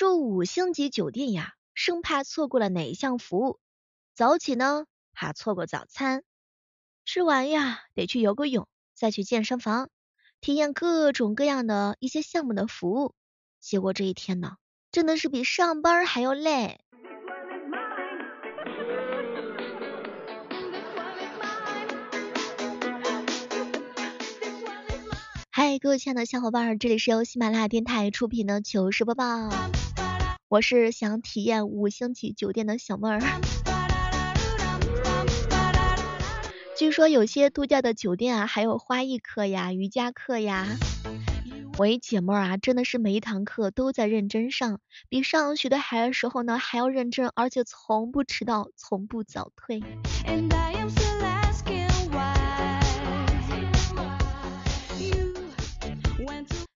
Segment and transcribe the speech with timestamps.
[0.00, 3.58] 住五星级酒店呀，生怕错过了哪一项服务；
[4.14, 6.20] 早起呢，怕错过早餐；
[7.04, 9.90] 吃完呀，得去游个泳，再去健身房，
[10.40, 13.14] 体验各种各样的一些项目的服务。
[13.60, 14.56] 结果这一天呢，
[14.90, 16.80] 真的是比上班还要累。
[25.50, 29.50] 嗨，各位亲爱的小伙伴，这里是由喜马拉雅电台出品的糗事播报，
[30.50, 33.20] 我是想体验五星级酒店的小妹儿。
[36.76, 40.66] 据说有些度假的酒店啊，还有花艺课呀、瑜伽课呀。
[41.78, 49.80] 我一姐妹儿啊，真的是每一堂课都在认真上，比上学的孩子时候呢还要认真，而且从不迟到，从不早退。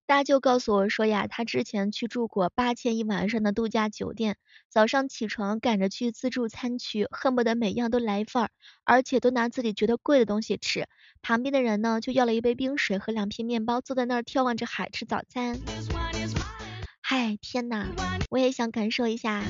[0.06, 4.36] 大舅告诉我说呀，他之前去住过八千一晚上的度假酒店，
[4.68, 8.50] 早上起床赶着去自助餐区，恨不得每样都来一份儿，
[8.84, 10.86] 而且都拿自己觉得贵的东西吃。
[11.22, 15.58] 旁边的人呢，就要了一杯冰水和两片面包，坐在那儿眺望着海吃早餐。
[17.00, 17.86] 嗨，天呐，
[18.30, 19.42] 我也想感受一下。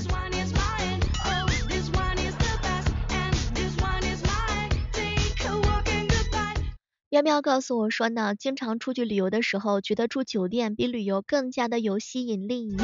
[7.15, 12.77] 喵喵告诉我说呢，经常出去旅游的时候，觉得住酒店比旅游更加的有吸引力。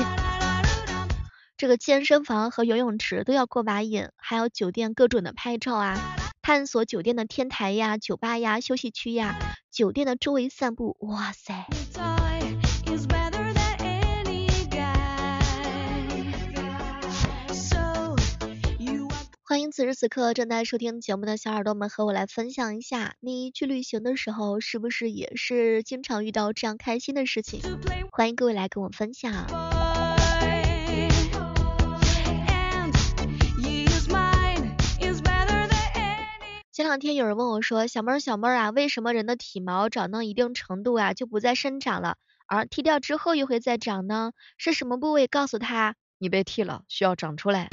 [1.57, 5.99] 这个健身房和游泳池都要过把瘾，还有酒店各种的拍照啊，
[6.43, 9.37] 探索酒店的天台呀、酒吧呀、休息区呀，
[9.73, 11.67] 酒店的周围散步，哇塞！
[19.51, 27.61] 欢迎此时此刻正在收听节目的小耳朵们和我来分享一下，你去旅行的时候是不是也是经常遇到这样开心的事情？
[28.13, 29.49] 欢迎各位来跟我分享。
[36.71, 44.31] 前两天有人问我说，小妹儿小妹儿啊，为什么人的体毛长到一定程度啊就不再生长了，而剃掉之后又会再长呢？
[44.59, 47.69] 是什么部位告诉他你被剃了，需要长出来？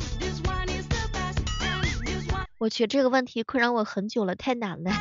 [2.59, 4.91] 我去，这个问题困扰我很久了，太难了。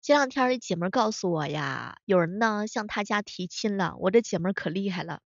[0.00, 5.20] 前两天一姐们告诉我呀，有人呢向她家提亲了，我这姐们可厉害了，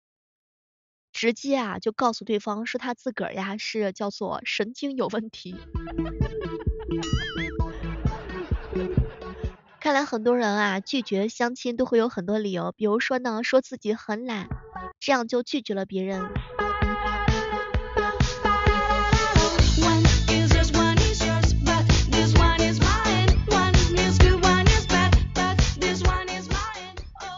[1.13, 5.55] 直接啊就告诉对方说她自个儿呀是叫做神经有问题。
[9.91, 14.47] 看来很多人啊拒绝相亲都会有很多理由，比如说呢说自己很懒。
[15.01, 16.31] 这样就拒绝了别人。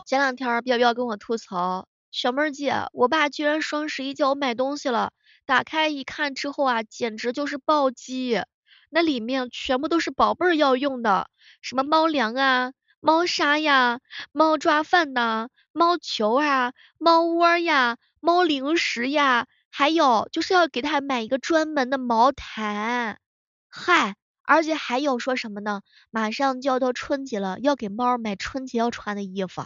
[0.06, 5.12] 前两天彪彪跟我吐槽，小妹儿姐，我爸居然双十一叫我买东西了，
[5.48, 8.44] 打开一看之后啊，简直就是暴击，
[8.94, 11.28] 那里面全部都是宝贝儿要用的，
[11.64, 12.74] 什么猫粮啊。
[13.00, 14.00] 猫砂呀，
[14.32, 23.18] 猫抓饭呐，猫球啊，猫窝呀，猫零食呀，还有就是要给它买一个专门的毛毯，
[23.68, 25.82] 嗨，而且还有说什么呢？
[26.12, 29.64] 马上就要到春节了，要给猫买春节要穿的衣服。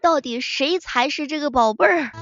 [0.00, 2.12] 到底谁才是这个宝贝儿？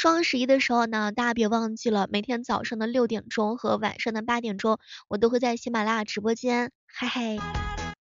[0.00, 4.78] 双十一的时候呢，大家别忘记了，每天早上的六点钟和晚上的八点钟，
[5.08, 7.38] 我都会在喜马拉雅直播间，嘿嘿，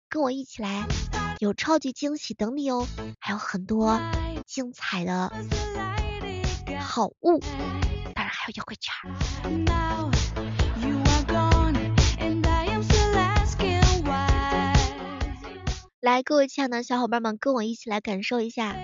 [0.07, 0.85] 跟我一起来，
[1.39, 2.85] 有超级惊喜等你哦，
[3.19, 3.99] 还有很多
[4.45, 5.31] 精彩的
[6.79, 7.39] 好物，
[8.13, 8.93] 当然还有优惠券。
[15.99, 18.75] 来，各位亲爱的小伙伴们，跟我一起来感受一下。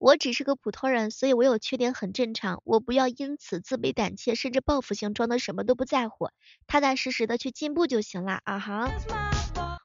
[0.00, 2.62] 我只是个普通人，所以我有缺点很正常。
[2.64, 6.30] 我不要因此自卑胆怯，甚至报复性装的什么都不在乎，
[6.66, 8.90] 踏踏实实的去进步就行了啊哈。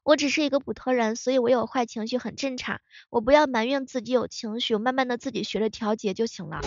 [0.06, 2.80] 我只是一个普通人，所以我有坏情绪很正常。
[3.10, 6.62] 我不要埋怨自己有情绪，慢慢的自己学着调节就行了。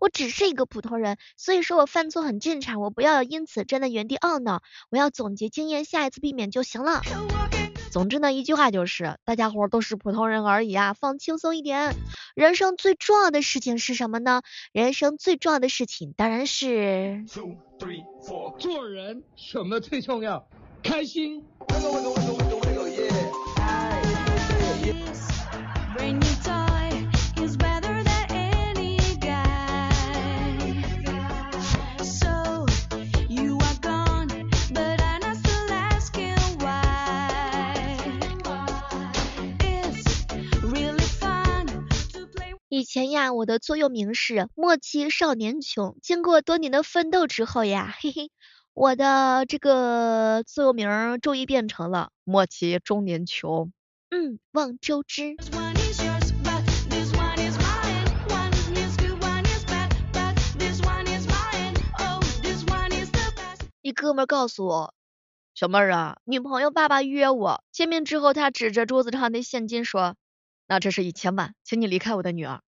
[0.00, 2.80] 我只是一个普通人，所以说我犯错很正常。
[2.80, 7.02] 我不要因此站在原地懊恼，我要总结经验，下一次避免就行了。
[7.94, 11.94] 总之呢，一句话就是，大家伙都是普通人而已啊，放轻松一点。
[12.34, 14.42] 人生最重要的事情是什么呢？
[14.72, 17.24] 人生最重要的事情当然是。
[18.58, 20.44] 做人什么最重要？
[20.82, 21.44] 开心。
[42.94, 45.98] 前呀，我的座右铭是莫欺少年穷。
[46.00, 48.30] 经过多年的奋斗之后呀，嘿嘿，
[48.72, 53.72] 我的这个座右铭终于变成了莫欺中年穷。
[54.10, 55.34] 嗯，望周知。
[63.82, 64.94] 一哥们告诉我，
[65.52, 70.14] 小妹儿啊，女朋友爸爸约我见面之后，他指着桌子上的现金说
[70.68, 72.60] ：“那这是一千万，请你离开我的女儿。”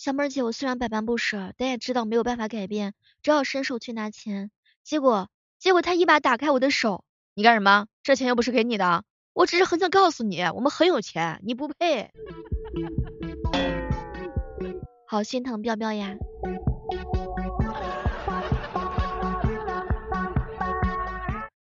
[0.00, 4.50] 小妹儿姐，我虽然百般不舍，但也知道没有办法改变，只好伸手去拿钱。
[4.82, 7.04] 结果，结果他一把打开我的手，
[7.34, 7.86] 你干什么？
[8.02, 9.04] 这钱又不是给你的，
[9.34, 12.10] 我只是很想告诉你，我们很有钱，你不配。
[15.06, 16.16] 好心疼彪彪呀。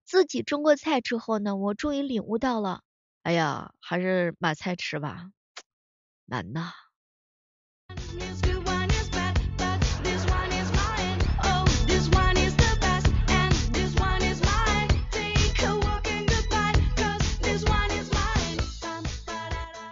[0.05, 2.83] 自己种过菜之后呢，我终于领悟到了，
[3.25, 5.25] 哎呀，还是买菜吃吧，
[6.27, 6.88] 难呐。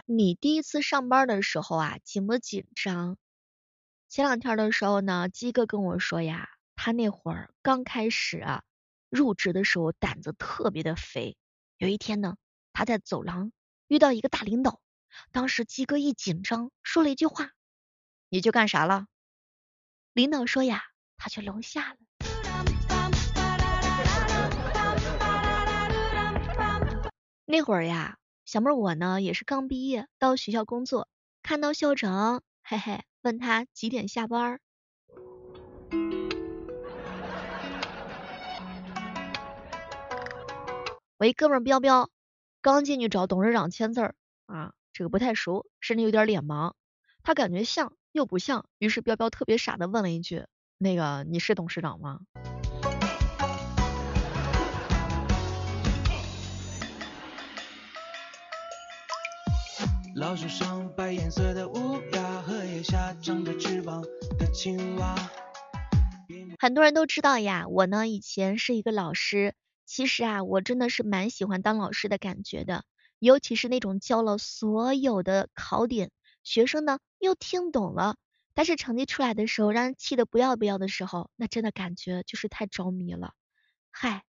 [0.09, 3.19] 你第一次上班的时候啊，紧不紧张？
[4.09, 8.63] 前两天的时候呢，鸡哥跟我说呀，他那会儿刚开始啊。
[9.11, 11.37] 入职的时候胆子特别的肥，
[11.77, 12.37] 有一天呢，
[12.73, 13.53] 他在走廊
[13.89, 14.81] 遇到一个大领导，
[15.33, 17.51] 当时鸡哥一紧张，说了一句话
[18.29, 19.07] ：“你去干啥了？”
[20.15, 20.83] 领导说呀，
[21.17, 21.97] 他去楼下了。
[27.45, 31.09] 那会儿呀，小妹我呢也是刚毕业到学校工作，
[31.43, 34.59] 看到校长，嘿嘿，问他几点下班。
[41.19, 42.11] 我一，哥们彪彪，
[42.61, 44.15] 刚进去找董事长签字儿
[44.47, 46.75] 啊，这个不太熟，甚至有点脸盲。
[47.23, 50.47] 他感觉像又不像，于是彪彪特别傻的问了一句
[50.79, 52.21] ：“那个你是董事长吗？”
[60.17, 64.03] 老树上白颜色的乌鸦，荷叶下长着翅膀
[64.39, 65.15] 的青蛙。
[66.59, 69.55] 很多人都知道呀，我呢以前是一个老师。
[69.85, 72.85] 其实啊，我真的是蛮喜欢当老师的感觉的，
[73.19, 76.11] 尤其是那种教了所有的考点，
[76.47, 78.15] 学生呢又听懂了，
[78.55, 83.33] 但是成绩出来的时候让人气得不要不要的时候，那真的感觉就是太着迷了。
[83.91, 84.23] 嗨，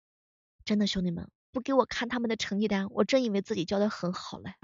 [0.65, 4.55] 真的兄弟们，不给我看他们的成绩单，我真以为自己教的很好嘞。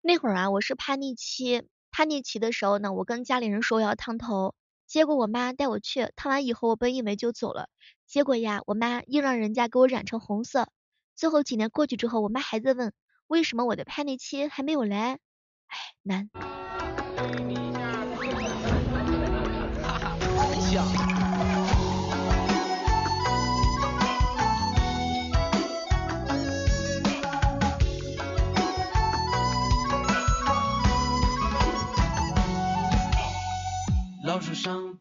[0.00, 4.54] 那会儿啊，我是叛逆期，叛逆期的时候呢，我跟家里人说我要烫头，
[4.88, 7.68] 结果我妈带我去烫完以后，我本以为就走了，
[8.06, 10.68] 结果呀，我妈硬让人家给我染成红色。
[11.14, 12.92] 最后几年过去之后，我妈还在问
[13.26, 15.18] 为什么我的叛逆期还没有来，
[15.66, 16.30] 哎，难。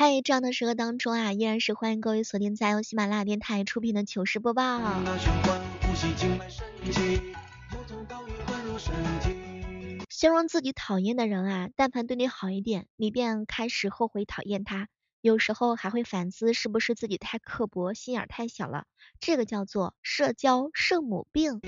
[0.00, 4.80] 嗨，这样的时刻当中啊，依然是欢迎各位锁定在由喜马拉雅电台出品的糗事播报。
[10.08, 14.88] 形容自己讨厌的人啊，但凡对你好一点，你便开始后悔讨厌他，
[15.20, 18.84] 有时候还会反思是不是自己太刻薄，心眼太小了，
[19.20, 21.60] 这个叫做社交圣母病。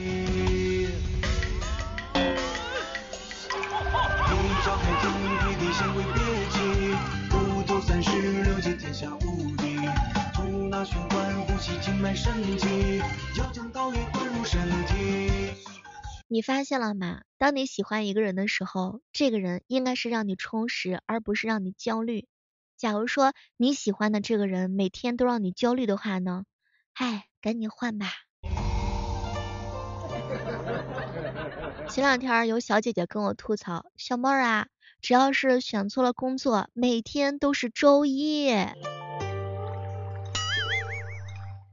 [8.03, 9.77] 是六经天下无敌。
[10.35, 12.99] 通那循环，呼吸经脉神奇，
[13.39, 15.53] 要将道理灌入身体
[16.29, 17.21] 你发现了吗？
[17.37, 22.27] 当你喜欢一个人的时候，这个人应该是让你充实，而不是让你焦虑。
[22.79, 26.45] 假如说你喜欢的这个人每天都让你焦虑的话呢？
[26.95, 28.07] 哎，赶紧换吧。
[31.89, 34.67] 前两天有小姐姐跟我吐槽，小妹儿啊，
[35.03, 38.49] 只要是选错了工作，每天都是周一。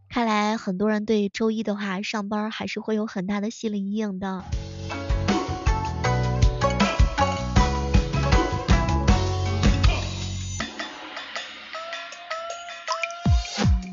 [0.09, 4.43] 看来很多人对周一的话上班还是会有很大的心理阴影的。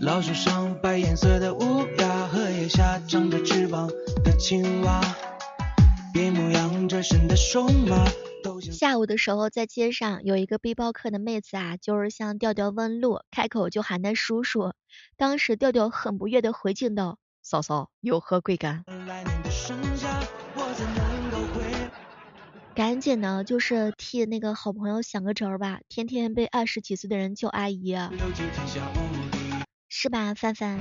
[0.01, 3.87] 老树上，白颜色的乌鸦，荷叶下，长着翅膀
[4.25, 4.99] 的青蛙，
[6.15, 8.03] 边牧养着神的熊猫。
[8.73, 14.73] 下午的时候，在街上有一个背包客的妹子啊，就是向调调问路，开口就喊他叔叔。
[15.17, 18.85] 当时调调很不悦的回敬道：“嫂嫂有何贵干？”
[22.75, 27.97] 赶紧呢，就是替那个好朋友想个招吧，天天被二十几岁的人叫阿姨，
[29.89, 30.79] 是吧，范范？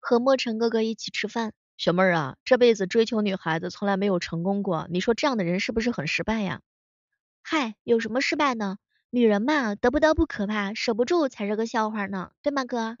[0.00, 6.60] 和莫尘哥哥一起吃饭，小妹儿啊，这辈子追求女孩子从来没有成功过，你说这样的人是不是很失败呀？
[7.42, 8.76] 嗨，有什么失败呢？
[9.08, 12.98] 女人嘛，得不到不可怕，守不住才是个笑话呢，对吗，哥？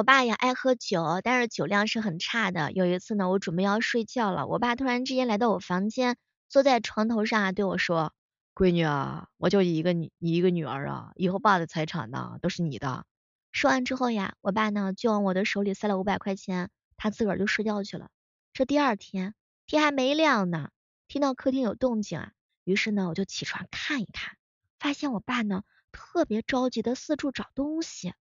[0.00, 2.72] 我爸呀爱喝酒，但是酒量是很差的。
[2.72, 6.16] 有一次呢，我准备要睡觉了，我爸突然之间来到我房间，
[6.48, 8.14] 坐在床头上啊，对我说。
[8.54, 13.04] 闺女啊，我就一个女一个女儿啊，以后爸的财产呢都是你的。
[13.52, 18.08] 说完之后呀，我爸呢就往我的手里塞了五百块钱，他自个儿就睡觉去了。
[18.54, 19.34] 这第二天
[19.66, 20.70] 天还没亮呢，
[21.08, 22.32] 听到客厅有动静啊，
[22.64, 24.38] 于是呢我就起床看一看，
[24.78, 28.14] 发现我爸呢特别着急的四处找东西。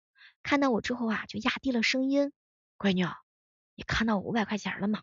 [0.43, 2.31] 看到我之后啊，就压低了声音
[2.79, 3.05] ：“闺女，
[3.75, 5.01] 你看到我五百块钱了吗？”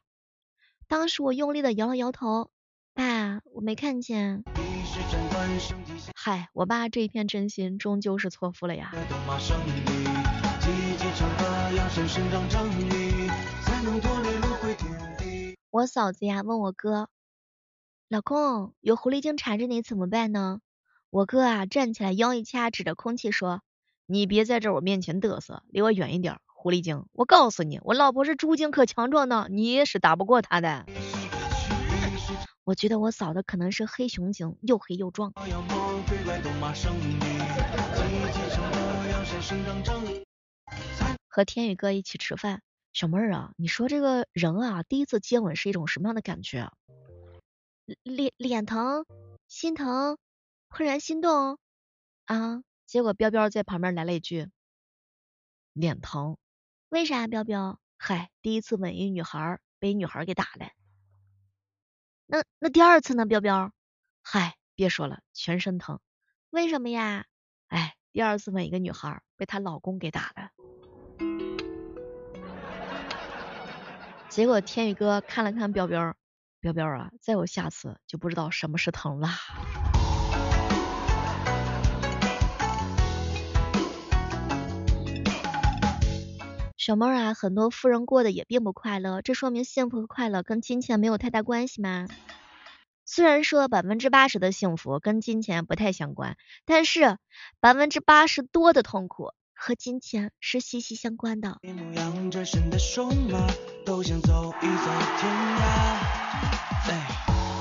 [0.89, 2.51] 当时我用力的摇了摇头，
[2.93, 4.45] 爸，我没看见。
[6.15, 8.93] 嗨，我爸这一片真心终究是错付了呀。
[15.71, 17.09] 我嫂子呀问我哥，
[18.09, 20.61] 老公有狐狸精缠着你怎么办呢？
[21.11, 23.63] 我哥啊站起来腰一掐，指着空气说，
[24.07, 27.07] 你别在这我面前嘚瑟，离我远一点，狐狸精！
[27.13, 30.85] 我告诉你，我老婆是猪精，可强壮呢，你是打不过她的。
[32.65, 35.33] 我觉得我嫂子可能是黑熊精，又黑又壮。
[41.27, 42.61] 和天宇哥一起吃饭，
[42.93, 46.71] 小妹儿啊，你说这个人啊，第一次接吻是一种什么样的感觉？
[48.03, 49.07] 脸脸疼，
[49.49, 50.19] 心疼，
[50.69, 51.59] 怦然心动
[52.27, 52.63] 啊？
[52.95, 54.49] 结果彪彪在旁边来了一句，
[55.73, 56.37] 脸疼，
[56.91, 57.27] 为啥？
[57.27, 60.69] 彪彪，嗨，第一次吻一女孩，被女孩给打了。
[62.27, 63.73] 那那第二次呢，彪彪？
[64.23, 65.99] 嗨，别说了，全身疼。
[66.51, 67.27] 为什么呀？
[67.67, 70.51] 哎，第二次吻一个女孩，被她老公给打了。
[74.31, 76.15] 结果天宇哥看了看彪彪，
[76.61, 79.31] 彪彪啊，再有下次就不知道什么是疼了。
[86.85, 92.07] 小妹儿啊，很多富人过得也并不快乐，这说明幸福和快乐跟金钱没有太大关系吗？
[93.07, 96.37] 虽然说百分之八十的幸福跟金钱不太相关，
[96.67, 97.17] 但是
[97.59, 101.57] 百分之八十多的痛苦和金钱是息息相关的。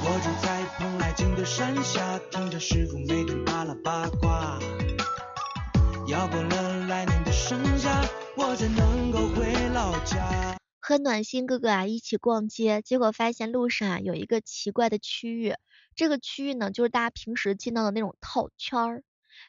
[0.05, 4.59] 我住在蓬莱景的山下，听着师傅每天巴拉八卦。
[6.09, 8.03] 要过了来年的盛夏。
[8.35, 10.57] 我才能够回老家。
[10.79, 15.53] 和暖心哥哥啊一起逛街，结果发现路上啊有一个奇怪的区域，
[15.95, 19.03] 这个区域呢就是大家平时见到的那种套圈儿。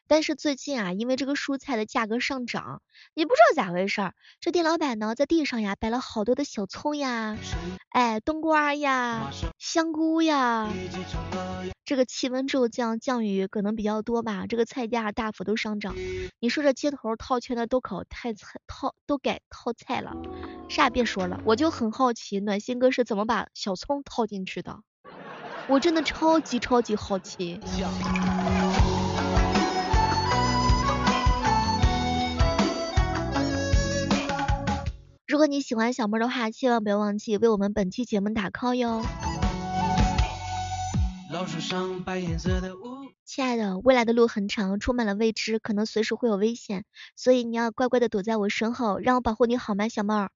[0.06, 2.82] 但是最近啊，因为这个蔬菜的价格上涨，
[3.14, 7.36] 也不知道咋回事儿，这店老板呢在地上呀摆了好多的小葱呀，
[7.90, 10.72] 哎冬瓜呀，香菇呀。
[11.84, 15.94] 这个气温骤降，降雨可能比较多吧，这个菜价大幅度上涨。
[16.40, 20.12] 你说这街头套圈的都搞太菜套都改套菜了，
[20.70, 24.80] 啥也别说了，我就很好奇暖心哥是怎么把小葱套进去的，
[25.68, 27.60] 我真的超级超级好奇。
[35.26, 39.04] 如果你喜欢小妹的话，千万不要忘记为我们本期节目打 call 哟。
[43.24, 46.84] 亲爱的，未来的路很长，充满了未知，可能随时会有危险，
[47.16, 50.30] 所以你要乖乖的躲在我身后，让我保护你好吗，小妹儿？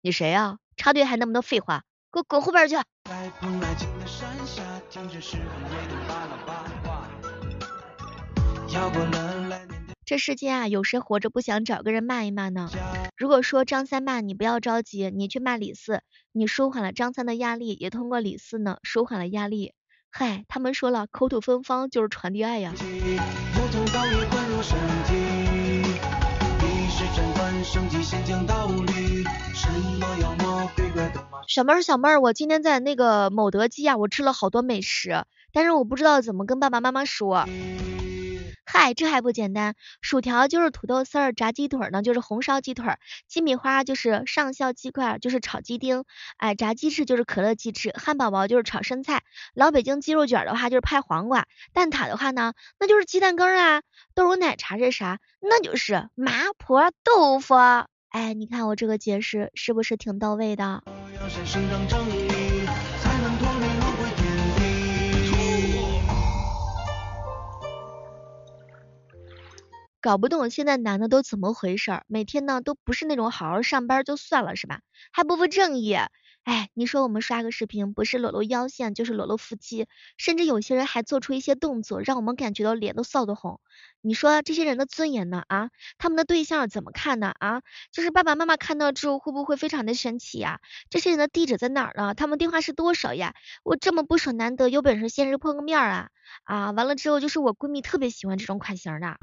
[0.00, 0.58] 你谁呀？
[0.76, 1.82] 插队还那么多废话，
[2.12, 2.76] 给我滚后边去！
[10.04, 12.70] 这世间啊，有谁活着不想找个人骂一骂呢？
[13.16, 19.72] 如果说张三骂你，不要着急，你去骂李四，你舒缓了张三的压力，也通过李四呢舒缓了压力。
[20.16, 22.72] 嗨，他们说了，口吐芬芳就是传递爱呀。
[31.48, 37.48] 小妹儿，小妹儿，我今天在那个某德基啊，我吃了好多美食，但是我不知道怎么跟爸爸妈妈说。
[38.76, 42.96] 嗨，这还不简单，薯条就是土豆丝儿，炸鸡腿呢就是红烧鸡腿，
[43.28, 46.02] 鸡米花就是上校鸡块，就是炒鸡丁，
[46.38, 49.22] 哎，炸鸡翅就是可乐鸡翅，汉堡包就是炒生菜，
[49.54, 55.20] 老北京鸡肉卷的话就是拍黄瓜，蛋挞的话呢，那就是鸡蛋羹啊，豆乳奶茶是啥？
[55.38, 57.54] 那就是麻婆豆腐。
[58.08, 60.82] 哎，你看我这个解释是不是挺到位的？
[70.04, 74.80] 搞不懂现在男的都怎么回事儿，每天呢都不是那种好好上班就算了是吧，
[75.10, 76.10] 还不务正业。
[76.42, 79.86] 哎，你说我们刷个视频，不是裸露腰线就是裸露腹肌，
[80.18, 83.60] 甚至有些人还做出一些动作，让我们感觉到脸都臊得红。
[84.02, 85.42] 你说这些人的尊严呢？
[85.48, 87.32] 啊，他们的对象怎么看呢？
[87.38, 90.60] 啊，就是爸爸妈妈看到之后会不会非常的生气呀？
[90.90, 92.12] 这些人的地址在哪儿呢？
[92.12, 93.32] 他们电话是多少呀？
[93.62, 96.08] 我这么不爽，难得有本事现实碰个面啊！
[96.44, 99.16] 啊，完了之后就是我闺蜜特别喜欢这种款型的。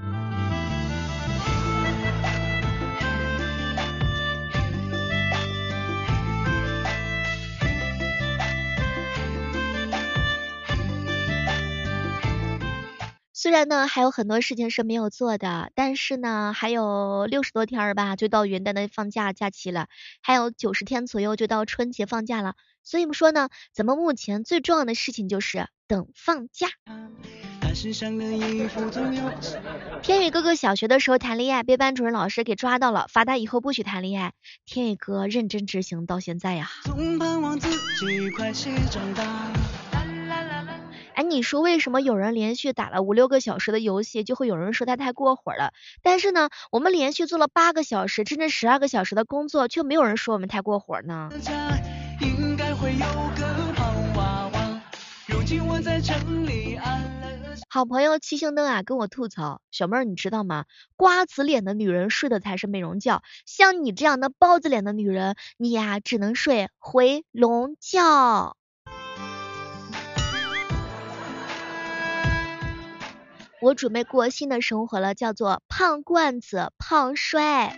[13.41, 19.87] 虽然呢还有很多事情是没有做的，但是呢还有六十多天儿吧，就到元旦的放假假期了，
[20.21, 22.53] 还有九十天左右就到春节放假了。
[22.83, 26.67] 所以说呢，咱们目前最重要的事情就是等放假。
[30.03, 34.33] 天宇哥哥小学的时候谈恋爱，被班主任老师给抓到了，罚他以后不许谈恋爱。
[34.67, 36.69] 天宇哥认真执行到现在呀。
[41.21, 45.73] 你说为什么有人连续打了五六个小时的游戏，就会有人说他太过火了？
[46.01, 51.29] 但是呢，我们连续做了八个小时，甚至十二个小时的工作，却没有人说我们太过火呢？
[57.69, 60.65] 好朋友七星灯啊，跟我吐槽，小妹儿你知道吗？
[60.97, 68.57] 瓜子脸的女人睡的才是美容觉，像你这样的包子脸的女人，你呀只能睡回笼觉。
[73.61, 77.77] 我准备过新的生活了，叫做胖罐子胖帅。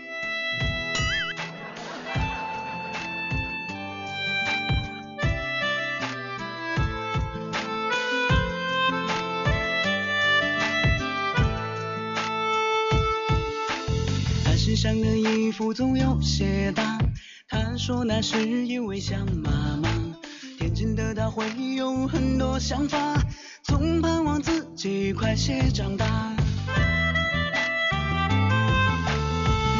[14.45, 16.97] 他身上的衣服总有些大，
[17.49, 19.89] 他说那是因为想妈妈。
[20.57, 22.97] 天真的他会有很多想法。
[23.73, 26.05] 总盼望自己快些长大。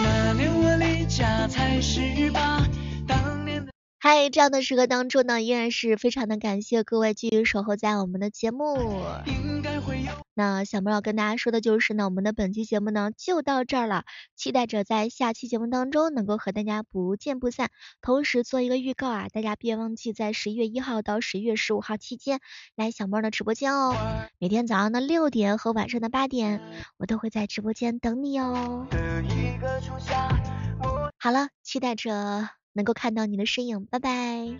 [0.04, 2.66] 那年我离家才十八。
[4.00, 9.04] 嗨，这样的时刻当中呢，依然是非常的感谢各位继续守候在我们的节目。
[10.36, 14.04] 那小妹要跟大家说的就是呢，我们的本期节目呢就到这儿了，
[14.36, 17.70] 期待着在下期节目当中能够和大家不见不散。
[18.02, 22.40] 同时做一个预告啊，大家别忘记在十一月一号到十一月十五号期间
[22.76, 23.96] 来小妹的直播间哦。
[24.40, 26.62] 每天早上的六点和晚上的八点，
[26.98, 28.88] 我都会在直播间等你哦。
[31.20, 32.50] 好了，期待着。
[32.76, 34.58] 能够看到你的身影，拜拜。